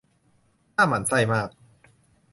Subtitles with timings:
[0.75, 1.49] น่าหมั่นไส้มาก